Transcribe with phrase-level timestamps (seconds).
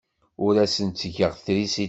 [0.45, 1.79] Ur asen-ttgeɣ trisiti.